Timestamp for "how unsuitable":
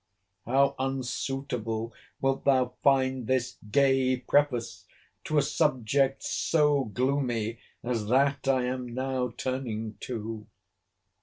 0.47-1.93